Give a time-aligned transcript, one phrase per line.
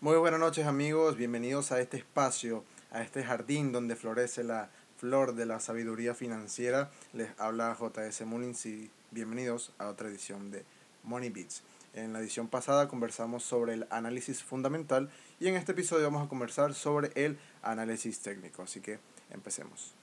[0.00, 5.34] Muy buenas noches amigos, bienvenidos a este espacio, a este jardín donde florece la flor
[5.34, 6.92] de la sabiduría financiera.
[7.12, 10.64] Les habla JS Mullins y bienvenidos a otra edición de
[11.02, 11.64] Money Beats.
[11.94, 16.28] En la edición pasada conversamos sobre el análisis fundamental y en este episodio vamos a
[16.28, 19.00] conversar sobre el análisis técnico, así que
[19.32, 19.94] empecemos.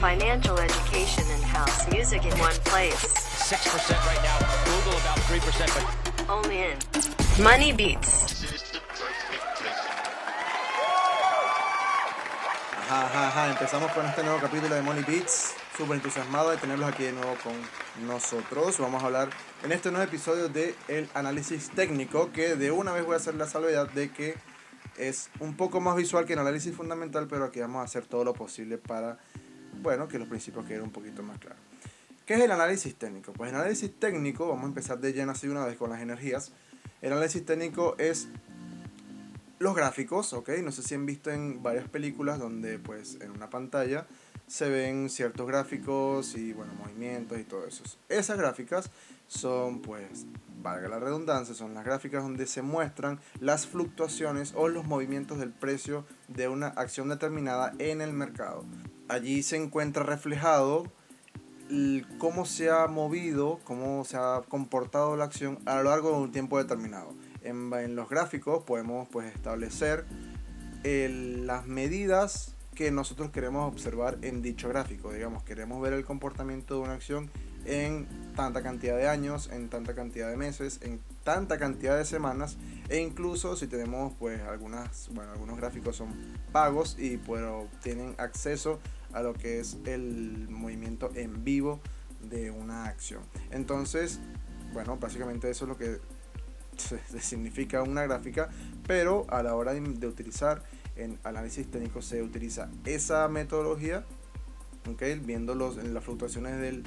[0.00, 1.31] Financial education and
[1.62, 2.98] house music in one place.
[3.46, 5.38] 6% right now, Google about 3%,
[5.76, 6.76] but only in
[7.42, 8.42] Money Beats.
[12.82, 13.50] Ajá, ajá, ajá.
[13.50, 15.54] Empezamos con este nuevo capítulo de Money Beats.
[15.76, 17.54] Súper entusiasmado de tenerlos aquí de nuevo con
[18.06, 18.78] nosotros.
[18.78, 19.30] Vamos a hablar
[19.62, 23.36] en este nuevo episodio de el análisis técnico, que de una vez voy a hacer
[23.36, 24.34] la salvedad de que
[24.98, 28.24] es un poco más visual que el análisis fundamental, pero aquí vamos a hacer todo
[28.24, 29.18] lo posible para,
[29.82, 31.60] bueno, que los principios queden un poquito más claros.
[32.26, 33.32] ¿Qué es el análisis técnico?
[33.32, 36.52] Pues el análisis técnico, vamos a empezar de lleno así una vez con las energías.
[37.00, 38.28] El análisis técnico es
[39.58, 40.50] los gráficos, ¿ok?
[40.62, 44.06] No sé si han visto en varias películas donde pues en una pantalla
[44.46, 47.84] se ven ciertos gráficos y bueno, movimientos y todo eso.
[48.08, 48.90] Esas gráficas
[49.26, 50.26] son pues,
[50.62, 55.50] valga la redundancia, son las gráficas donde se muestran las fluctuaciones o los movimientos del
[55.50, 58.64] precio de una acción determinada en el mercado.
[59.08, 60.84] Allí se encuentra reflejado
[62.18, 66.32] cómo se ha movido, cómo se ha comportado la acción a lo largo de un
[66.32, 67.14] tiempo determinado.
[67.42, 70.04] En, los gráficos podemos pues, establecer
[70.84, 75.12] las medidas que nosotros queremos observar en dicho gráfico.
[75.12, 77.30] Digamos, queremos ver el comportamiento de una acción
[77.64, 82.56] en tanta cantidad de años, en tanta cantidad de meses, en tanta cantidad de semanas
[82.88, 86.14] e incluso si tenemos pues algunas, bueno, algunos gráficos son
[86.52, 88.80] pagos y pero tienen acceso
[89.12, 91.80] a lo que es el movimiento en vivo
[92.30, 93.22] de una acción.
[93.50, 94.20] Entonces,
[94.72, 96.00] bueno, básicamente eso es lo que
[97.20, 98.48] significa una gráfica,
[98.86, 100.62] pero a la hora de utilizar
[100.96, 104.04] en análisis técnico se utiliza esa metodología,
[104.90, 106.84] okay, viendo los, las fluctuaciones del,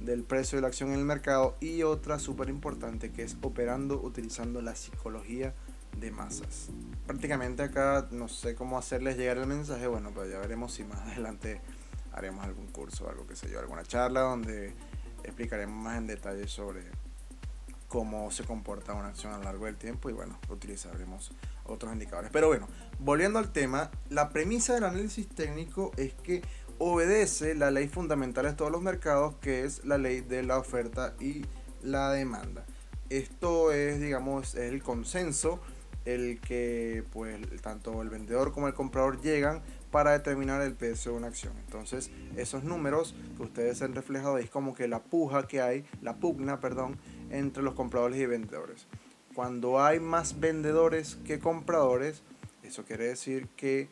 [0.00, 4.00] del precio de la acción en el mercado y otra súper importante que es operando
[4.00, 5.54] utilizando la psicología
[5.98, 6.70] de masas.
[7.06, 11.00] Prácticamente acá no sé cómo hacerles llegar el mensaje, bueno, pues ya veremos si más
[11.08, 11.60] adelante
[12.12, 14.72] haremos algún curso, algo que sé yo, alguna charla donde
[15.22, 16.82] explicaremos más en detalle sobre
[17.88, 21.32] cómo se comporta una acción a lo largo del tiempo y bueno, utilizaremos
[21.64, 22.30] otros indicadores.
[22.32, 22.68] Pero bueno,
[23.00, 26.42] volviendo al tema, la premisa del análisis técnico es que
[26.80, 31.14] obedece la ley fundamental de todos los mercados, que es la ley de la oferta
[31.20, 31.44] y
[31.82, 32.64] la demanda.
[33.10, 35.60] Esto es, digamos, el consenso
[36.06, 41.18] el que pues tanto el vendedor como el comprador llegan para determinar el precio de
[41.18, 41.52] una acción.
[41.66, 46.16] Entonces, esos números que ustedes han reflejado es como que la puja que hay, la
[46.16, 46.96] pugna, perdón,
[47.30, 48.86] entre los compradores y vendedores.
[49.34, 52.22] Cuando hay más vendedores que compradores,
[52.62, 53.90] eso quiere decir que,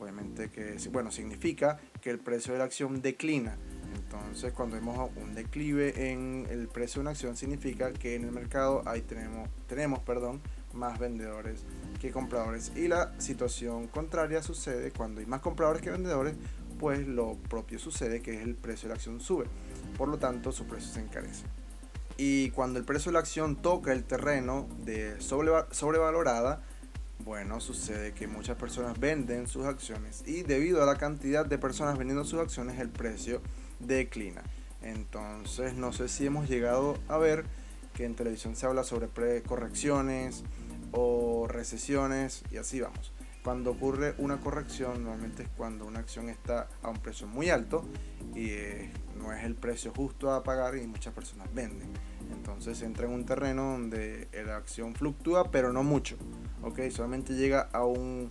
[0.00, 3.56] obviamente que, bueno, significa que el precio de la acción declina.
[3.94, 8.32] Entonces, cuando vemos un declive en el precio de una acción, significa que en el
[8.32, 10.42] mercado ahí tenemos, tenemos perdón,
[10.74, 11.64] más vendedores
[12.00, 12.72] que compradores.
[12.76, 16.34] Y la situación contraria sucede cuando hay más compradores que vendedores,
[16.78, 19.46] pues lo propio sucede que es el precio de la acción sube.
[19.96, 21.44] Por lo tanto, su precio se encarece.
[22.16, 26.62] Y cuando el precio de la acción toca el terreno de sobrevalorada,
[27.24, 31.96] bueno, sucede que muchas personas venden sus acciones y debido a la cantidad de personas
[31.96, 33.40] vendiendo sus acciones el precio
[33.78, 34.42] declina.
[34.82, 37.44] Entonces no sé si hemos llegado a ver
[37.94, 39.08] que en televisión se habla sobre
[39.42, 40.42] correcciones
[40.90, 43.12] o recesiones y así vamos.
[43.44, 47.84] Cuando ocurre una corrección normalmente es cuando una acción está a un precio muy alto
[48.34, 51.90] y eh, no es el precio justo a pagar y muchas personas venden.
[52.32, 56.16] Entonces entra en un terreno donde la acción fluctúa, pero no mucho.
[56.62, 56.80] ¿Ok?
[56.90, 58.30] Solamente llega a un,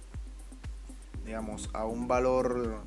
[1.25, 2.81] digamos, a un valor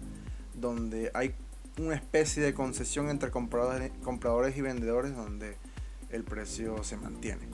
[0.55, 1.34] donde hay
[1.78, 5.56] una especie de concesión entre compradores, y vendedores donde
[6.11, 7.49] el precio se mantiene.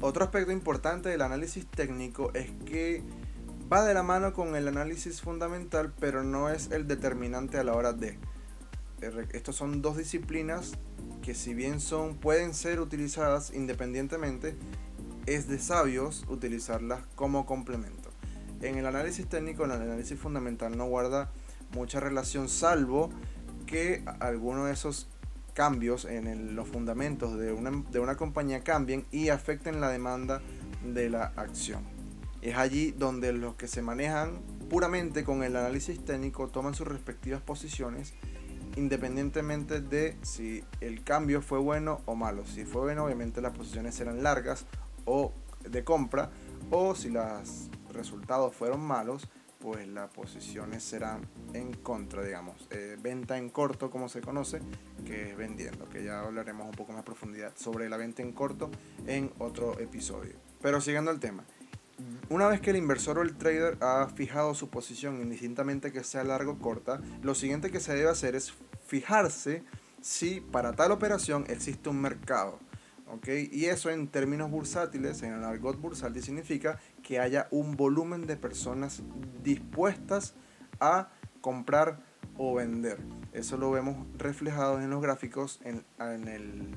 [0.00, 3.02] Otro aspecto importante del análisis técnico es que
[3.72, 7.74] va de la mano con el análisis fundamental, pero no es el determinante a la
[7.74, 8.18] hora de.
[9.32, 10.72] Estos son dos disciplinas
[11.22, 14.56] que si bien son pueden ser utilizadas independientemente,
[15.26, 18.10] es de sabios utilizarlas como complemento.
[18.62, 21.30] En el análisis técnico, el análisis fundamental no guarda
[21.72, 23.10] mucha relación, salvo
[23.66, 25.08] que alguno de esos
[25.54, 30.42] cambios en los fundamentos de una, de una compañía cambien y afecten la demanda
[30.84, 31.84] de la acción.
[32.42, 37.42] Es allí donde los que se manejan puramente con el análisis técnico toman sus respectivas
[37.42, 38.14] posiciones
[38.76, 42.44] independientemente de si el cambio fue bueno o malo.
[42.46, 44.66] Si fue bueno, obviamente las posiciones serán largas
[45.04, 45.32] o
[45.68, 46.30] de compra,
[46.70, 49.28] o si los resultados fueron malos,
[49.60, 52.66] pues las posiciones serán en contra, digamos.
[52.70, 54.60] Eh, venta en corto, como se conoce,
[55.04, 58.70] que es vendiendo, que ya hablaremos un poco más profundidad sobre la venta en corto
[59.06, 60.34] en otro episodio.
[60.62, 61.44] Pero siguiendo el tema.
[62.30, 66.24] Una vez que el inversor o el trader ha fijado su posición, indistintamente que sea
[66.24, 68.54] largo o corta, lo siguiente que se debe hacer es
[68.86, 69.62] fijarse
[70.00, 72.58] si para tal operación existe un mercado.
[73.26, 78.36] Y eso en términos bursátiles, en el argot bursátil, significa que haya un volumen de
[78.36, 79.02] personas
[79.42, 80.34] dispuestas
[80.80, 81.10] a
[81.40, 82.00] comprar
[82.36, 82.98] o vender.
[83.32, 86.76] Eso lo vemos reflejado en los gráficos, en, el,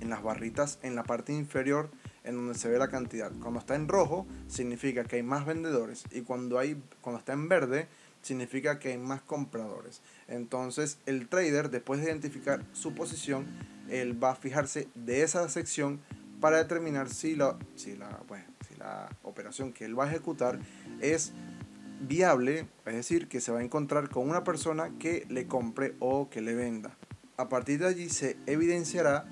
[0.00, 1.90] en las barritas en la parte inferior
[2.24, 3.32] en donde se ve la cantidad.
[3.40, 7.48] Cuando está en rojo significa que hay más vendedores y cuando, hay, cuando está en
[7.48, 7.88] verde
[8.22, 10.00] significa que hay más compradores.
[10.28, 13.46] Entonces el trader después de identificar su posición,
[13.88, 16.00] él va a fijarse de esa sección
[16.40, 18.20] para determinar si la, si la,
[18.68, 20.58] si la operación que él va a ejecutar
[21.00, 21.32] es
[22.00, 26.28] viable, es decir, que se va a encontrar con una persona que le compre o
[26.28, 26.96] que le venda.
[27.36, 29.24] A partir de allí se evidenciará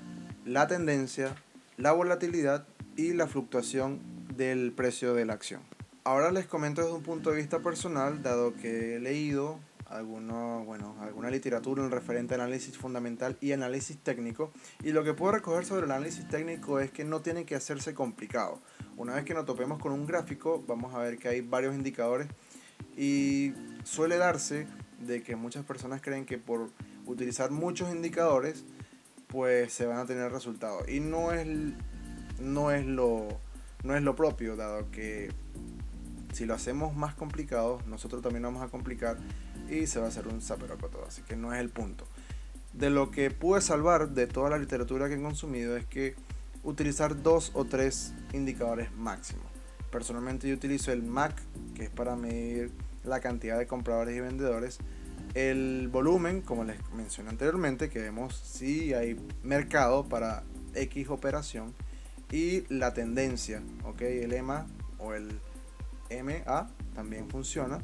[0.45, 1.35] la tendencia,
[1.77, 2.65] la volatilidad
[2.95, 3.99] y la fluctuación
[4.35, 5.61] del precio de la acción.
[6.03, 9.59] Ahora les comento desde un punto de vista personal, dado que he leído
[9.91, 14.51] alguno, bueno, alguna literatura en referente a análisis fundamental y análisis técnico.
[14.83, 17.93] Y lo que puedo recoger sobre el análisis técnico es que no tiene que hacerse
[17.93, 18.59] complicado.
[18.97, 22.27] Una vez que nos topemos con un gráfico, vamos a ver que hay varios indicadores
[22.97, 23.53] y
[23.83, 24.67] suele darse
[24.99, 26.69] de que muchas personas creen que por
[27.05, 28.63] utilizar muchos indicadores,
[29.27, 30.87] pues se van a tener resultados.
[30.89, 31.47] Y no es,
[32.39, 33.27] no es, lo,
[33.83, 35.29] no es lo propio, dado que
[36.33, 39.17] si lo hacemos más complicado, nosotros también vamos a complicar
[39.71, 41.05] y se va a hacer un todo.
[41.07, 42.05] Así que no es el punto.
[42.73, 46.15] De lo que pude salvar de toda la literatura que he consumido es que
[46.63, 49.45] utilizar dos o tres indicadores máximos.
[49.91, 51.35] Personalmente yo utilizo el MAC,
[51.75, 52.71] que es para medir
[53.03, 54.79] la cantidad de compradores y vendedores.
[55.33, 60.43] El volumen, como les mencioné anteriormente, que vemos si hay mercado para
[60.75, 61.73] X operación.
[62.31, 64.01] Y la tendencia, ¿ok?
[64.01, 64.65] El EMA
[64.99, 65.39] o el
[66.09, 67.81] MA también funciona,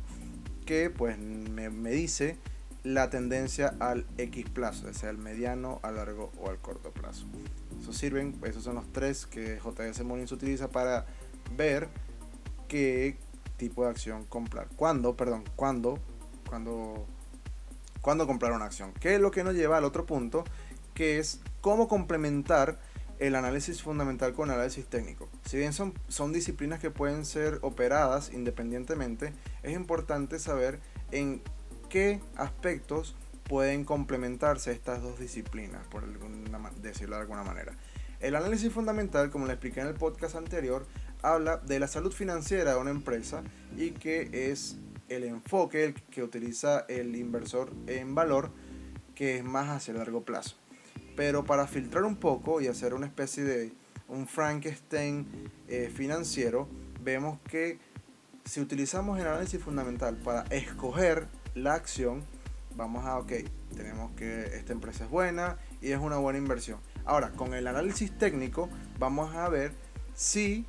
[0.68, 2.38] que pues me, me dice
[2.84, 7.26] la tendencia al X plazo, sea el mediano, al largo o al corto plazo.
[7.82, 11.06] Eso sirven, esos son los tres que JS Mornings utiliza para
[11.56, 11.88] ver
[12.68, 13.18] qué
[13.58, 14.68] tipo de acción comprar.
[14.76, 15.16] ¿Cuándo?
[15.16, 16.00] Perdón, ¿cuándo?
[16.48, 17.06] Cuando,
[18.02, 18.94] cuando comprar una acción.
[18.94, 20.44] Que es lo que nos lleva al otro punto,
[20.94, 22.80] que es cómo complementar
[23.20, 25.30] el análisis fundamental con análisis técnico.
[25.48, 29.34] Si bien son, son disciplinas que pueden ser operadas independientemente,
[29.64, 31.42] es importante saber en
[31.90, 33.16] qué aspectos
[33.48, 36.04] pueden complementarse estas dos disciplinas, por
[36.82, 37.78] decirlo de alguna manera.
[38.20, 40.86] El análisis fundamental, como le expliqué en el podcast anterior,
[41.22, 43.42] habla de la salud financiera de una empresa
[43.78, 44.76] y que es
[45.08, 48.52] el enfoque que utiliza el inversor en valor
[49.16, 50.58] que es más hacia largo plazo.
[51.16, 53.72] Pero para filtrar un poco y hacer una especie de
[54.08, 55.28] un Frankenstein
[55.68, 56.68] eh, financiero,
[57.04, 57.80] vemos que
[58.46, 62.24] si utilizamos el análisis fundamental para escoger la acción,
[62.76, 63.32] vamos a, ok,
[63.76, 66.80] tenemos que esta empresa es buena y es una buena inversión.
[67.06, 69.74] Ahora, con el análisis técnico, vamos a ver
[70.14, 70.66] si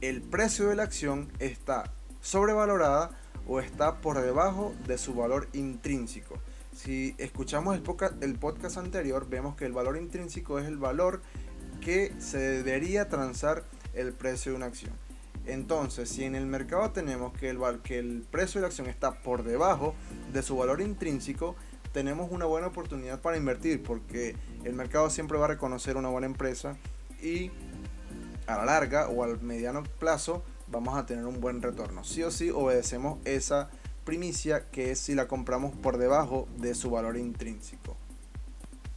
[0.00, 3.10] el precio de la acción está sobrevalorada
[3.46, 6.38] o está por debajo de su valor intrínseco.
[6.72, 11.22] Si escuchamos el podcast, el podcast anterior, vemos que el valor intrínseco es el valor
[11.86, 13.62] que se debería transar
[13.94, 14.92] el precio de una acción.
[15.46, 19.22] Entonces, si en el mercado tenemos que el, que el precio de la acción está
[19.22, 19.94] por debajo
[20.32, 21.54] de su valor intrínseco,
[21.92, 26.26] tenemos una buena oportunidad para invertir porque el mercado siempre va a reconocer una buena
[26.26, 26.76] empresa
[27.22, 27.52] y
[28.48, 32.02] a la larga o al mediano plazo vamos a tener un buen retorno.
[32.02, 33.70] Sí o sí obedecemos esa
[34.04, 37.95] primicia que es si la compramos por debajo de su valor intrínseco.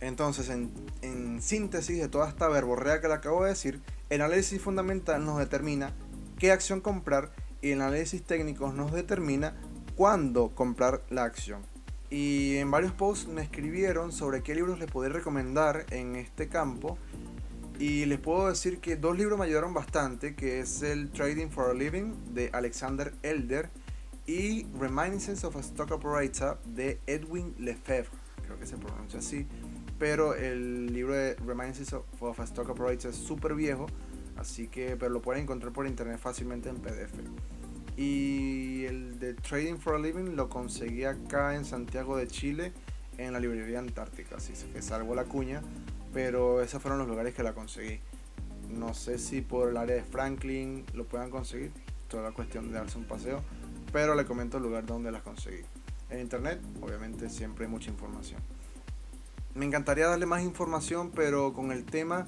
[0.02, 5.26] Entonces, en, síntesis de toda esta verborrea que le acabo de decir, el análisis fundamental
[5.26, 5.94] nos determina
[6.38, 9.56] qué acción comprar y el análisis técnico nos determina
[9.96, 11.62] cuándo comprar la acción.
[12.10, 16.98] Y en varios posts me escribieron sobre qué libros les podría recomendar en este campo.
[17.78, 21.70] Y les puedo decir que dos libros me ayudaron bastante, que es el Trading for
[21.70, 23.70] a Living de Alexander Elder
[24.30, 28.12] y Reminiscence of a Stock Operator de Edwin Lefebvre,
[28.46, 29.48] creo que se pronuncia así,
[30.00, 33.86] pero el libro de Reminiscence of a Stock Operator es súper viejo,
[34.38, 37.14] así que pero lo pueden encontrar por internet fácilmente en PDF.
[37.98, 42.72] Y el de Trading for a Living lo conseguí acá en Santiago de Chile
[43.18, 45.62] en la librería Antártica, así que salvo la cuña,
[46.14, 48.00] pero esos fueron los lugares que la conseguí.
[48.70, 51.74] No sé si por el área de Franklin lo puedan conseguir,
[52.08, 53.44] toda la cuestión de darse un paseo,
[53.92, 55.64] pero le comento el lugar donde las conseguí.
[56.10, 58.40] En internet, obviamente, siempre hay mucha información.
[59.60, 62.28] Me encantaría darle más información, pero con el tema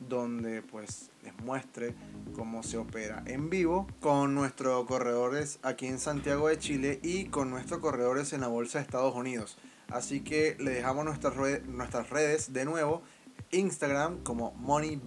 [0.09, 1.97] donde pues les muestre
[2.37, 7.51] cómo se opera en vivo con nuestros corredores aquí en Santiago de Chile y con
[7.51, 9.59] nuestros corredores en la Bolsa de Estados Unidos.
[9.91, 11.35] Así que le dejamos nuestras,
[11.67, 13.03] nuestras redes de nuevo.
[13.51, 15.01] Instagram como Money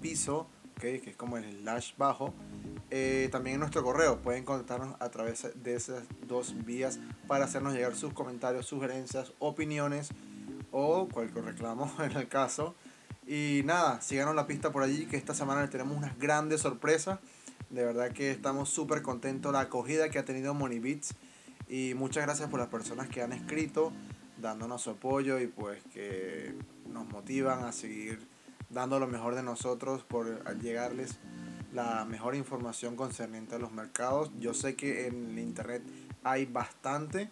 [0.00, 2.34] Piso, que es como el slash bajo.
[2.90, 7.94] Eh, también nuestro correo pueden contactarnos a través de esas dos vías para hacernos llegar
[7.94, 10.10] sus comentarios, sugerencias, opiniones
[10.70, 12.74] o cualquier reclamo en el caso.
[13.26, 17.18] Y nada, síganos la pista por allí que esta semana les tenemos unas grandes sorpresas.
[17.68, 21.14] De verdad que estamos súper contentos la acogida que ha tenido Money Beats.
[21.68, 23.92] Y muchas gracias por las personas que han escrito,
[24.40, 26.54] dándonos su apoyo y pues que
[26.86, 28.26] nos motivan a seguir
[28.70, 31.18] dando lo mejor de nosotros por llegarles
[31.72, 34.30] la mejor información concerniente a los mercados.
[34.38, 35.82] Yo sé que en el internet
[36.24, 37.30] hay bastante,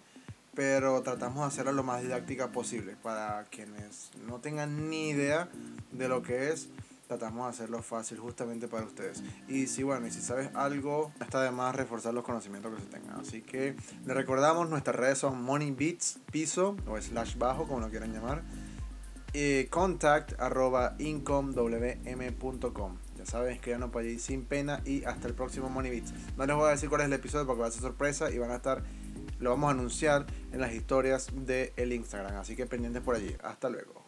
[0.55, 5.49] pero tratamos de hacerlo lo más didáctica posible para quienes no tengan ni idea
[5.93, 6.69] de lo que es.
[7.07, 9.23] Tratamos de hacerlo fácil justamente para ustedes.
[9.49, 12.89] Y si bueno, y si sabes algo, está de más reforzar los conocimientos que se
[12.89, 13.21] tengan.
[13.21, 17.91] Así que le recordamos, nuestras redes son Money Beats, piso o slash bajo, como lo
[17.91, 18.43] quieran llamar.
[19.33, 20.97] Y contact arroba.
[20.99, 26.13] Ya saben, escríbanos por allí sin pena y hasta el próximo Money Beats.
[26.37, 28.39] No les voy a decir cuál es el episodio porque va a ser sorpresa y
[28.39, 28.83] van a estar
[29.39, 32.37] lo vamos a anunciar en las historias del el Instagram.
[32.37, 33.37] Así que pendientes por allí.
[33.43, 34.06] Hasta luego.